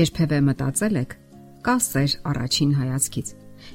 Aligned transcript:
Երբևէ 0.00 0.36
մտածել 0.46 0.96
եք, 1.00 1.10
կա 1.66 1.72
սեր 1.84 2.12
առաջին 2.30 2.70
հայացքից։ 2.78 3.30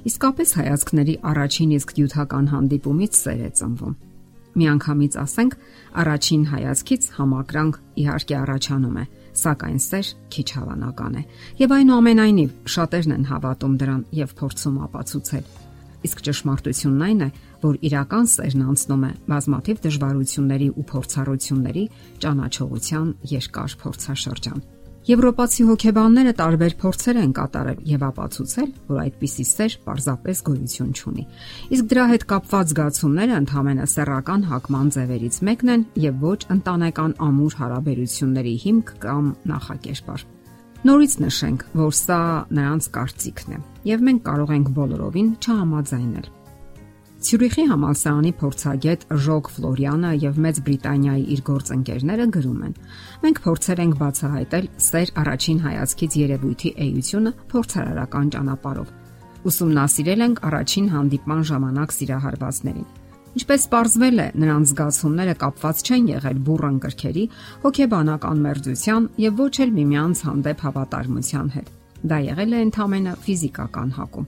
Իսկապես 0.10 0.54
հայացքների 0.58 1.16
առաջին 1.32 1.74
իսկ 1.76 1.92
դյութական 1.98 2.46
հանդիպումից 2.54 3.18
սեր 3.20 3.42
է 3.46 3.50
ծնվում։ 3.60 3.96
Միանգամից 4.56 5.18
ասենք, 5.22 5.56
առաջին 6.02 6.44
հայացքից 6.54 7.08
համակրանք 7.20 7.80
իհարկե 8.02 8.36
առաջանում 8.42 8.96
է, 8.96 9.06
սակայն 9.44 9.82
սեր 9.86 10.10
քիչ 10.34 10.48
հավանական 10.56 11.20
է։ 11.20 11.24
Եվ 11.62 11.76
այնուամենայնիվ 11.76 12.56
շատերն 12.76 13.16
են 13.16 13.28
հավատում 13.30 13.76
դրան 13.84 14.02
եւ 14.26 14.36
փորձում 14.40 14.78
ապացուցել։ 14.88 15.50
Իսկ 16.06 16.24
ճշմարտությունն 16.26 17.04
այն 17.06 17.26
է, 17.26 17.30
որ 17.66 17.76
իրական 17.90 18.32
սերն 18.34 18.64
անցնում 18.72 19.06
է 19.06 19.12
բազմաթիվ 19.36 19.84
դժվարությունների 19.86 20.70
ու 20.80 20.88
փորձառությունների 20.96 21.86
ճանաչողության 22.26 23.14
երկար 23.36 23.78
փորձաշրջան։ 23.84 24.66
Եվրոպացի 25.06 25.64
հոգեբանները 25.70 26.32
տարբեր 26.40 26.74
փորձեր 26.82 27.18
են 27.22 27.34
կատարել 27.38 27.82
եւ 27.86 28.04
ապացուցել, 28.08 28.70
որ 28.90 29.02
այդպիսի 29.04 29.44
սեր 29.46 29.74
պարզապես 29.86 30.40
գոյություն 30.48 30.94
չունի։ 30.98 31.26
Իսկ 31.76 31.90
դրա 31.92 32.06
հետ 32.12 32.26
կապված 32.32 32.72
զգացումները 32.72 33.36
ընդհանրապես 33.44 33.94
սեռական 34.00 34.46
հակման 34.50 34.90
ձևերից 34.96 35.38
մեկն 35.46 35.72
են 35.76 35.84
եւ 36.06 36.26
ոչ 36.26 36.40
ընտանեկան 36.56 37.14
ամուր 37.28 37.58
հարաբերությունների 37.62 38.56
հիմք 38.66 38.90
կամ 39.06 39.28
նախակերպար։ 39.54 40.26
Նորից 40.90 41.14
նշենք, 41.22 41.68
որ 41.86 41.94
սա 42.02 42.20
նրանց 42.58 42.90
կարծիքն 42.98 43.54
է 43.54 43.62
եւ 43.94 44.10
մենք 44.10 44.26
կարող 44.26 44.58
ենք 44.58 44.74
բոլորովին 44.82 45.30
չհամաձայնել։ 45.46 46.34
Ցյուրիխի 47.26 47.64
համալսարանի 47.66 48.32
փորձագետ 48.38 49.04
Ժոկ 49.26 49.48
Ֆլորյանը 49.50 50.10
եւ 50.22 50.36
Մեծ 50.46 50.58
Բրիտանիայի 50.66 51.24
իր 51.34 51.40
գործընկերները 51.48 52.26
գրում 52.36 52.60
են. 52.68 52.74
Մենք 53.24 53.40
փորձեր 53.46 53.80
ենք 53.82 53.96
բացահայտել 54.02 54.68
սեր 54.86 55.12
առաջին 55.22 55.62
հայացքից 55.64 56.18
երևույթի 56.22 56.72
էությունը 56.86 57.32
փորձարարական 57.54 58.30
ճանապարհով։ 58.36 58.92
Ուսումնասիրել 59.50 60.22
ենք 60.26 60.44
առաջին 60.50 60.92
հանդիպման 60.94 61.42
ժամանակ 61.50 61.96
սիրահարվածներին։ 61.98 62.86
Ինչպես 63.36 63.66
ողջվել 63.74 64.22
է, 64.22 64.28
նրանց 64.46 64.70
զգացումները 64.76 65.36
կապված 65.42 65.82
չեն 65.86 66.06
եղել 66.14 66.38
բուրըն 66.46 66.78
կրքերի, 66.86 67.26
հոգեբանական 67.66 68.46
մերձության 68.46 69.10
եւ 69.26 69.42
ոչ 69.42 69.54
էլ 69.66 69.74
միմյանց 69.82 70.24
հանդեպ 70.30 70.64
հավատարմության 70.70 71.52
հետ։ 71.58 71.75
Դա 72.06 72.18
եղել 72.26 72.52
է 72.54 72.60
ընդամենը 72.66 73.14
ֆիզիկական 73.26 73.90
հակում։ 73.96 74.28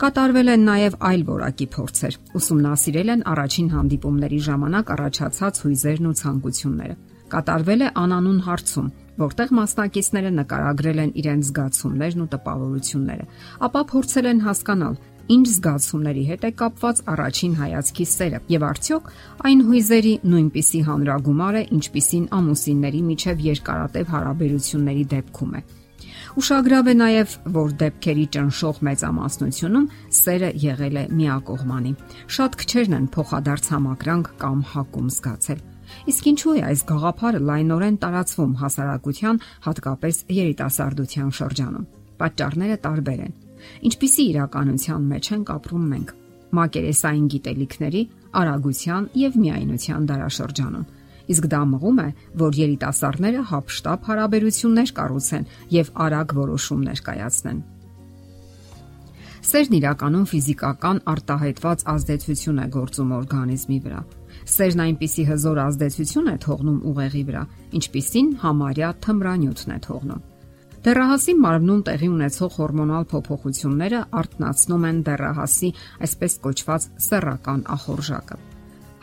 Կատարվել 0.00 0.48
են 0.54 0.62
նաև 0.68 0.96
այլ 1.08 1.24
որակի 1.28 1.66
փորձեր։ 1.74 2.14
Ուսումնասիրել 2.38 3.12
են 3.14 3.24
առաջին 3.32 3.68
հանդիպումների 3.74 4.40
ժամանակ 4.48 4.92
առաջացած 4.96 5.60
հույզերն 5.64 6.08
ու 6.08 6.16
ցանկությունները։ 6.22 6.96
Կատարվել 7.28 7.84
է 7.84 7.88
անանուն 8.02 8.40
հարցում, 8.48 8.88
որտեղ 9.18 9.50
մասնակիցները 9.58 10.30
նկարագրել 10.38 11.00
են 11.04 11.10
իրենց 11.20 11.48
զգացումներն 11.48 12.22
ու 12.24 12.28
տպավորությունները, 12.32 13.24
ապա 13.68 13.82
փորձել 13.92 14.28
են 14.32 14.40
հասկանալ, 14.46 14.94
ինչ 15.28 15.46
զգացումների 15.52 16.22
հետ 16.28 16.46
է 16.48 16.50
կապված 16.62 17.02
առաջին 17.12 17.56
հայացքի 17.58 18.06
սերը 18.12 18.40
եւ 18.54 18.64
արդյոք 18.68 19.10
այն 19.48 19.60
հույզերի 19.68 20.14
նույնպիսի 20.32 20.80
հանրագումար 20.88 21.58
է, 21.58 21.62
ինչպիսին 21.78 22.24
ամուսինների 22.38 23.02
միջև 23.10 23.44
երկարատև 23.48 24.14
հարաբերությունների 24.14 25.04
դեպքում 25.12 25.52
է։ 25.58 25.62
Ուշագրավ 26.38 26.86
է 26.86 26.92
նաև, 26.94 27.32
որ 27.50 27.72
դեպքերի 27.80 28.24
ճնշող 28.34 28.76
մեծամասնությունում 28.86 29.86
սերը 30.18 30.50
եղել 30.62 30.98
է 31.00 31.02
միակողմանի։ 31.18 31.90
Շատ 32.36 32.58
քչերն 32.60 32.94
են 32.98 33.08
փոխադարձ 33.16 33.70
համակրանք 33.74 34.28
կամ 34.42 34.60
հակում 34.72 35.08
զգացել։ 35.16 35.64
Իսկ 36.12 36.28
ինչու 36.30 36.54
է 36.54 36.62
այս 36.68 36.84
գաղափարը 36.92 37.40
լայնորեն 37.48 37.98
տարածվում 38.04 38.52
հասարակության, 38.62 39.40
հատկապես 39.66 40.20
երիտասարդության 40.38 41.32
շրջանում։ 41.40 41.88
Պատճառները 42.22 42.78
տարբեր 42.86 43.24
են։ 43.26 43.34
Ինչպիսի 43.90 44.28
իրականության 44.28 45.10
մեջ 45.10 45.32
ենք 45.34 45.52
ապրում 45.58 45.90
մենք։ 45.96 46.14
Մակերեսային 46.58 47.26
գիտելիքների, 47.34 48.04
արագության 48.38 49.10
եւ 49.26 49.42
միայնության 49.42 50.08
դարաշրջանում 50.12 50.86
Իսկ 51.28 51.48
դա 51.52 51.62
մղում 51.72 51.98
է, 52.04 52.08
որ 52.42 52.58
երիտասարդները 52.58 53.42
հապշտապ 53.50 54.06
հարաբերություններ 54.08 54.92
կառուցեն 54.98 55.50
եւ 55.78 55.90
արագ 56.04 56.38
որոշումներ 56.38 57.02
կայացնեն։ 57.08 57.58
Սերն 59.48 59.74
իրականում 59.78 60.24
ֆիզիկական 60.28 60.98
արտահայտված 61.12 61.84
ազդեցություն 61.92 62.58
է 62.58 62.66
գործում 62.74 63.12
օրգանիզմի 63.18 63.78
վրա։ 63.84 64.00
Սերն 64.54 64.82
այնպիսի 64.84 65.24
հզոր 65.28 65.60
ազդեցություն 65.62 66.28
է 66.32 66.34
թողնում 66.42 66.82
ուղեղի 66.90 67.22
վրա, 67.28 67.44
ինչպիսին 67.78 68.28
համարյա 68.42 68.90
թմրանյութն 69.06 69.72
է 69.76 69.78
թողնում։ 69.88 70.26
Դեռահասի 70.88 71.34
մարմնում 71.44 71.80
տեղի 71.88 72.08
ունեցող 72.18 72.52
հորմոնալ 72.58 73.08
փոփոխությունները 73.14 74.04
արտնացնում 74.20 74.86
են 74.90 75.02
դեռահասի 75.08 75.72
այսպես 76.06 76.38
կոչված 76.44 76.86
սեռական 77.08 77.66
ախորժակը։ 77.78 78.38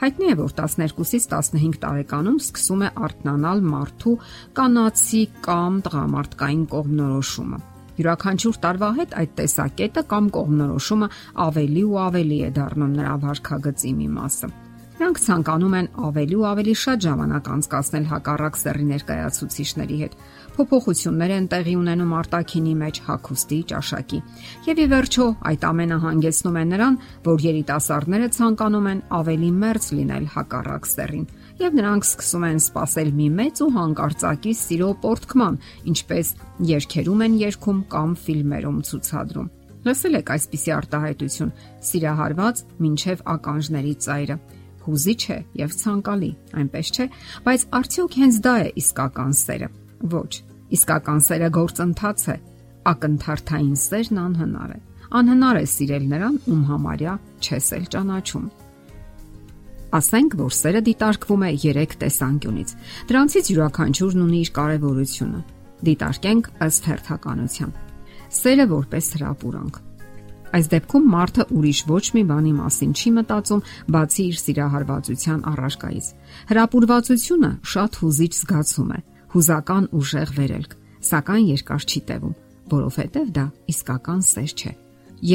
Հայտնի 0.02 0.28
է, 0.28 0.36
որ 0.42 0.52
12-ից 0.58 1.28
15 1.32 1.78
տարեկանում 1.84 2.40
սկսում 2.44 2.82
է 2.84 2.90
արթնանալ 3.06 3.62
մարդու 3.70 4.16
կանացի 4.60 5.22
կամ 5.46 5.80
տղամարդկային 5.86 6.66
կողմնորոշումը։ 6.74 7.62
Յուրաքանչյուր 7.96 8.60
տարվա 8.66 8.92
հետ 9.00 9.16
այդ 9.22 9.34
տեսակետը 9.40 10.06
կամ 10.12 10.30
կողմնորոշումը 10.36 11.12
ավելի 11.48 11.88
ու 11.88 11.98
ավելի 12.10 12.44
է 12.44 12.54
դառնում 12.60 12.96
նրա 13.00 13.18
վարքագծի 13.24 13.96
մի 14.04 14.12
մասը։ 14.20 14.54
Նրանք 14.96 15.18
ցանկանում 15.20 15.74
են 15.76 15.88
ավելի 16.08 16.36
ու 16.40 16.44
ավելի 16.48 16.74
շատ 16.80 17.02
ժամանակ 17.06 17.48
անցկасնել 17.52 18.06
հակառակ 18.12 18.60
սեռի 18.62 18.86
ներկայացուցիչների 18.92 19.98
հետ։ 20.02 20.14
Փոփոխություններ 20.56 21.34
են 21.36 21.50
տեղի 21.52 21.74
ունենում 21.76 22.14
արտաքինի 22.16 22.76
մեջ 22.80 23.02
հակոստի 23.08 23.60
ճաշակի։ 23.72 24.20
Եվ 24.70 24.80
ի 24.80 24.88
վերջո, 24.96 25.26
այդ 25.52 25.66
ամենը 25.70 25.98
հանգեցնում 26.06 26.56
է 26.56 26.64
նրան, 26.72 27.00
որ 27.28 27.44
երիտասարդները 27.46 28.30
ցանկանում 28.40 28.88
են 28.96 29.04
ավելի 29.20 29.52
մերձ 29.66 29.90
լինել 30.00 30.26
հակառակ 30.36 30.90
սեռին 30.96 31.28
եւ 31.56 31.76
նրանք 31.76 32.04
սկսում 32.04 32.46
են 32.46 32.58
սпасել 32.60 33.12
մի 33.20 33.28
մեծ 33.36 33.60
ու 33.64 33.70
հանկարծակի 33.76 34.54
սիրո 34.60 34.90
պորտքման, 35.04 35.60
ինչպես 35.92 36.32
երկերում 36.72 37.22
են 37.26 37.38
երկում 37.46 37.80
կամ 37.96 38.16
ֆիլմերում 38.26 38.82
ցուցադրում։ 38.90 39.48
Լսել 39.86 40.18
եք 40.20 40.30
այսպիսի 40.36 40.72
արտահայտություն՝ 40.76 41.56
սիրահարված 41.86 42.62
ոչ 42.66 42.86
միայն 42.86 43.26
ականջների 43.36 43.94
ծայրը 44.06 44.38
հուզիչ 44.86 45.22
է 45.36 45.38
եւ 45.62 45.76
ցանկալի, 45.82 46.32
այնպես 46.62 46.92
չէ, 46.96 47.06
բայց 47.46 47.64
արդյոք 47.80 48.18
հենց 48.22 48.36
դա 48.46 48.56
է 48.66 48.68
իսկական 48.82 49.32
սերը։ 49.40 49.70
Ոչ, 50.16 50.32
իսկական 50.76 51.24
սերը 51.26 51.50
գործընթաց 51.56 52.26
է, 52.34 52.36
ակնթարթային 52.92 53.80
սերն 53.86 54.22
անհնար 54.26 54.76
է։ 54.76 54.80
Անհնար 55.16 55.58
է 55.62 55.66
սիրել 55.76 56.06
նրան, 56.12 56.38
ում 56.52 56.62
համարյա 56.70 57.16
չես 57.46 57.68
էլ 57.78 57.90
ճանաչում։ 57.96 58.46
Ասենք, 59.96 60.36
որ 60.42 60.54
սերը 60.60 60.82
դիտարկվում 60.90 61.44
է 61.46 61.52
3 61.64 61.98
տեսանկյունից։ 62.02 62.76
Դրանցից 63.12 63.52
յուրաքանչյուրն 63.54 64.26
ունի 64.26 64.40
իր 64.44 64.52
կարևորությունը։ 64.60 65.42
Դիտարկենք 65.86 66.52
ըստ 66.66 66.90
հերթականության։ 66.92 67.76
Սերը 68.36 68.66
որպես 68.76 69.12
հրապուրանք 69.16 69.85
Այս 70.56 70.70
դեպքում 70.72 71.08
մարդը 71.12 71.44
ուրիշ 71.52 71.80
ոչ 71.90 72.04
մի 72.16 72.22
բանի 72.30 72.52
մասին 72.56 72.92
չի 72.96 73.10
մտածում, 73.16 73.64
բացի 73.92 74.24
իր 74.30 74.38
սիրահարվածության 74.40 75.42
առարկայից։ 75.52 76.08
Հրապուրվածությունը 76.52 77.50
շատ 77.72 77.98
հուզիչ 78.00 78.32
զգացում 78.40 78.94
է, 78.96 79.00
հուզական 79.36 79.90
ուժեղ 80.00 80.32
վերելք, 80.38 80.78
սակայն 81.10 81.46
երկար 81.52 81.88
չի 81.92 82.02
տևում, 82.08 82.36
որովհետև 82.72 83.36
դա 83.36 83.46
իսկական 83.76 84.22
սեր 84.32 84.52
չէ։ 84.56 84.74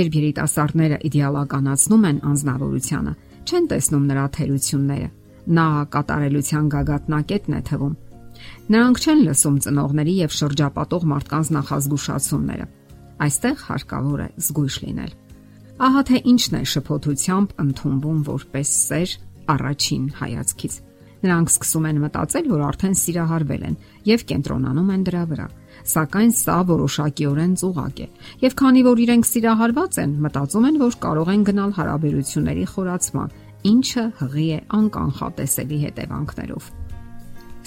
Երբ 0.00 0.18
երիտասարդները 0.20 0.98
իդեալականացնում 1.10 2.04
են 2.10 2.18
անznավորությունը, 2.30 3.14
չեն 3.44 3.64
տեսնում 3.70 4.08
նրա 4.08 4.26
թերությունները։ 4.40 5.08
Նա 5.60 5.68
կատարելության 6.00 6.64
գագաթնակետն 6.80 7.60
է 7.60 7.62
թվում։ 7.68 7.94
Նրանք 8.72 9.00
չեն 9.04 9.24
լսում 9.28 9.56
ծնողների 9.68 10.14
եւ 10.20 10.36
շրջապատող 10.40 11.08
մարդկանց 11.10 11.50
նախազգուշացումները 11.60 12.66
Այստեղ 13.20 13.64
հարկավոր 13.68 14.20
է 14.24 14.28
զգույշ 14.40 14.76
լինել։ 14.84 15.16
Ահա 15.80 16.02
թե 16.08 16.20
ինչն 16.30 16.54
է 16.56 16.62
շփոթությամբ 16.70 17.52
ընդունվում 17.64 18.20
որպես 18.30 18.70
սեր 18.90 19.12
առաջին 19.54 20.06
հայացքից։ 20.20 20.76
Նրանք 21.20 21.50
սկսում 21.52 21.86
են 21.90 21.98
մտածել, 22.00 22.46
որ 22.48 22.62
արդեն 22.64 22.94
սիրահարվել 23.00 23.64
են 23.68 23.74
եւ 24.08 24.24
կենտրոնանում 24.30 24.92
են 24.94 25.02
դրա 25.08 25.24
վրա։ 25.32 25.46
Սակայն 25.90 26.32
սա 26.36 26.56
որոշակիորեն 26.70 27.52
ծուղակ 27.60 28.00
է։ 28.00 28.06
Եվ 28.44 28.56
քանի 28.60 28.84
որ 28.88 29.02
իրենք 29.04 29.28
սիրահարված 29.30 30.00
են, 30.00 30.16
մտածում 30.24 30.68
են, 30.70 30.80
որ 30.80 30.96
կարող 31.04 31.32
են 31.34 31.44
գնալ 31.50 31.76
հարաբերությունների 31.76 32.66
խորացման, 32.72 33.36
ինչը 33.74 34.06
հղի 34.20 34.48
է 34.56 34.58
անկանխատեսելի 34.80 35.84
հետևանքներով։ 35.84 36.72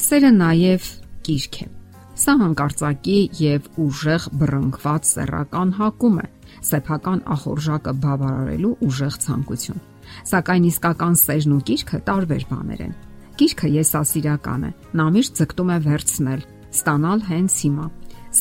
Սերը 0.08 0.34
նաև 0.42 0.92
կիրք 1.30 1.62
է 1.62 1.72
Սա 2.14 2.34
հանկարծակի 2.38 3.16
եւ 3.42 3.68
ուժեղ 3.82 4.26
բռնկված 4.38 5.08
սեռական 5.10 5.72
հակում 5.80 6.20
է, 6.22 6.26
սեփական 6.68 7.22
ախորժակը 7.34 7.94
բավարարելու 8.04 8.74
ուժեղ 8.86 9.16
ցանկություն։ 9.24 9.82
Սակայն 10.30 10.68
իսկական 10.70 11.18
սերն 11.24 11.56
ու 11.56 11.64
կիրքը 11.70 12.00
տարբեր 12.10 12.46
բաներ 12.52 12.84
են։ 12.86 12.94
Կիրքը 13.40 13.70
եսասիրական 13.74 14.68
է։ 14.68 14.72
Նա 14.94 15.08
միշտ 15.18 15.42
ձգտում 15.42 15.74
է 15.74 15.78
վերցնել, 15.88 16.46
ստանալ 16.78 17.26
հենց 17.34 17.56
հիմա։ 17.64 17.88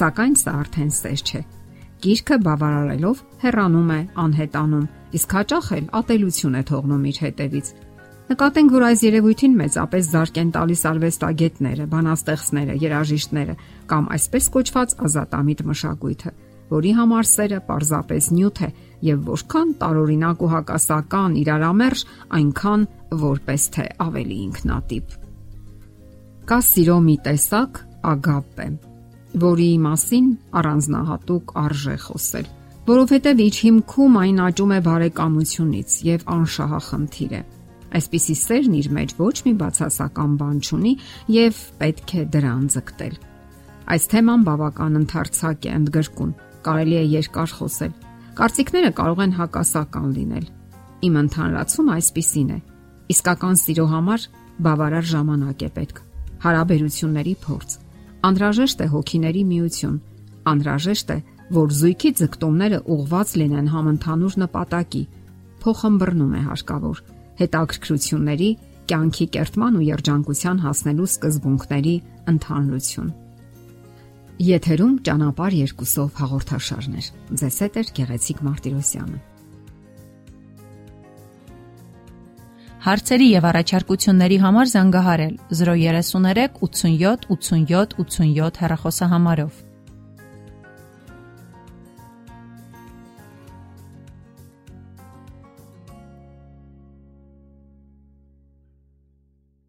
Սակայն 0.03 0.37
սա 0.43 0.53
արդեն 0.63 0.93
սեր 1.01 1.23
չէ։ 1.33 1.43
Գիրքը 2.03 2.37
բավարարելով 2.45 3.25
հեռանում 3.41 3.91
է 3.97 4.01
անհետանում, 4.23 4.87
իսկ 5.17 5.35
հաճախ 5.39 5.67
էլ 5.79 5.87
ատելություն 6.03 6.59
է 6.61 6.63
թողնում 6.73 7.09
իր 7.09 7.19
հետևից։ 7.25 7.73
Նկատենք, 8.33 8.71
որ 8.73 8.85
այս 8.87 9.01
երևույթին 9.05 9.57
մեծապես 9.59 10.07
զարգ 10.09 10.39
են 10.41 10.51
տալիս 10.55 10.83
արվեստագետները, 10.89 11.85
բանաստեղծները, 11.93 12.77
երաժիշտները 12.81 13.57
կամ 13.91 14.07
այսպես 14.17 14.47
կոչված 14.55 14.95
ազատամիտ 15.07 15.61
մշակույթը, 15.69 16.33
որի 16.73 16.93
համար 16.97 17.29
սերը 17.29 17.59
պարզապես 17.69 18.31
նյութ 18.33 18.63
է 18.65 18.71
եւ 19.11 19.21
որքան 19.29 19.75
տարօրինակ 19.83 20.41
ու 20.47 20.51
հակասական 20.55 21.37
իրարամերժ, 21.43 22.07
այնքան 22.41 22.89
որպես 23.21 23.69
թե 23.77 23.87
ավելի 24.09 24.37
ինքնատիպ։ 24.49 25.17
Կա 26.49 26.59
սիրո 26.73 26.99
մի 27.13 27.17
տեսակ 27.29 27.81
ագապե, 28.17 28.69
որի 29.45 29.73
մասին 29.93 30.37
առանձնահատուկ 30.63 31.59
արժե 31.69 31.97
խոսել, 32.09 32.53
որովհետև 32.89 33.49
իր 33.53 33.65
հիմքում 33.67 34.23
այն 34.23 34.47
աճում 34.49 34.73
է 34.73 34.85
բարեկամությունից 34.89 35.99
եւ 36.09 36.31
անշահախնդիր 36.33 37.35
է։ 37.37 37.43
Այսպիսի 37.93 38.37
սերն 38.41 38.77
իր 38.79 38.89
մեջ 38.97 39.15
ոչ 39.19 39.37
մի 39.47 39.53
բացասական 39.61 40.37
բան 40.41 40.57
չունի 40.63 40.93
եւ 41.35 41.61
պետք 41.83 42.15
է 42.17 42.25
դրան 42.33 42.65
ձգտել։ 42.73 43.17
Այս 43.93 44.05
թեման 44.13 44.45
բավական 44.49 44.99
ընդարձակ 45.03 45.69
է, 45.69 45.73
ընդգրկուն, 45.83 46.33
կարելի 46.65 46.97
է 46.97 47.05
երկար 47.13 47.55
խոսել։ 47.59 47.93
Կարծիքները 48.39 48.91
կարող 48.97 49.23
են 49.27 49.37
հակասական 49.43 50.11
լինել։ 50.17 50.47
Իմ 51.03 51.15
ընդհանրացումը 51.23 51.97
այսպիսին 51.99 52.51
է. 52.57 52.59
իսկական 53.13 53.57
սիրո 53.61 53.87
համար 53.93 54.21
բավարար 54.63 55.07
ժամանակ 55.13 55.63
է 55.67 55.71
պետք։ 55.77 55.97
Հարաբերությունների 56.43 57.35
փորձ 57.43 57.71
Անհրաժեշտ 58.23 58.83
է 58.85 58.87
հոգիների 58.93 59.43
միություն։ 59.51 59.97
Անհրաժեշտ 60.53 61.09
է, 61.11 61.17
որ 61.53 61.73
զույգի 61.79 62.11
ձգտումները 62.23 62.79
ուղված 62.95 63.33
լինեն 63.41 63.71
համընդհանուր 63.73 64.37
նպատակի։ 64.43 65.03
Փոխհմբռնում 65.63 66.37
է 66.39 66.43
հարկավոր 66.47 67.03
հետաքրքրությունների, 67.41 68.51
կյանքի 68.93 69.27
կերտման 69.37 69.81
ու 69.81 69.85
երջանկության 69.89 70.63
հասնելու 70.67 71.09
սկզբունքների 71.13 71.97
ընդհանրություն։ 72.33 73.11
Եթերում 74.43 74.95
ճանապար 75.07 75.59
երկուսով 75.63 76.17
հաղորդաշարներ։ 76.19 77.11
Ձեզ 77.43 77.59
հետ 77.63 77.77
է 77.79 77.83
Գեղեցիկ 77.99 78.41
Մարտիրոսյանը։ 78.47 79.21
Հարցերի 82.83 83.27
եւ 83.31 83.45
առաջարկությունների 83.53 84.39
համար 84.43 84.71
զանգահարել 84.73 85.35
033 85.55 86.57
87 86.67 87.29
87 87.31 87.95
87 88.03 88.59
հեռախոսահամարով։ 88.63 89.61